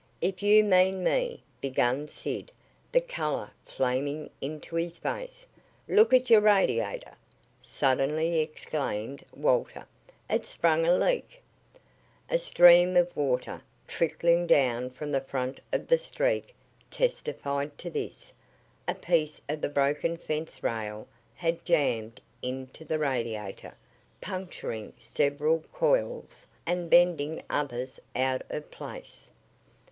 [0.19, 2.51] "If you mean me" began Sid,
[2.91, 5.45] the color flaming into his face.
[5.87, 7.13] "Look at your radiator!"
[7.61, 9.85] suddenly exclaimed Walter.
[10.27, 11.43] "It's sprung a leak!"
[12.31, 16.55] A stream of water, trickling down from the front of the Streak
[16.89, 18.33] testified to this.
[18.87, 23.75] A piece of the broken fence rail had jammed into the radiator,
[24.19, 29.29] puncturing several coils and bending others out of place.